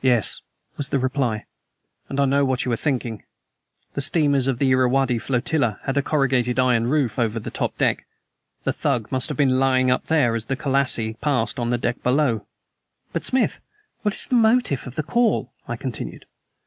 [0.00, 0.40] "Yes,"
[0.78, 1.44] was the reply;
[2.08, 3.24] "and I know of what you are thinking.
[3.92, 8.06] The steamers of the Irrawaddy flotilla have a corrugated iron roof over the top deck.
[8.64, 12.02] The Thug must have been lying up there as the Colassie passed on the deck
[12.02, 12.46] below."
[13.12, 13.60] "But, Smith,
[14.00, 16.24] what is the motive of the Call?" I continued.